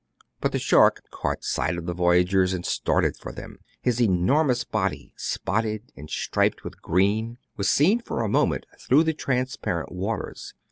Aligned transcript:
But 0.39 0.51
the 0.51 0.57
shark 0.57 1.03
caught 1.11 1.43
sight 1.43 1.77
of 1.77 1.85
the 1.85 1.93
voyagers, 1.93 2.53
and 2.55 2.65
started 2.65 3.15
for 3.15 3.31
them. 3.31 3.59
His 3.83 4.01
enormous 4.01 4.63
body, 4.63 5.13
spotted 5.15 5.91
and 5.95 6.09
striped 6.09 6.63
with 6.63 6.81
green, 6.81 7.37
was 7.55 7.69
seen 7.69 7.99
for 8.01 8.23
a 8.23 8.27
moment 8.27 8.65
through 8.79 9.03
the 9.03 9.13
transparent 9.13 9.91
waters. 9.91 10.55